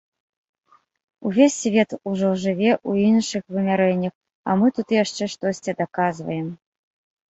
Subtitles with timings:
[1.27, 4.13] Увесь свет ужо жыве ў іншых вымярэннях,
[4.49, 6.47] а мы тут яшчэ штосьці даказваем.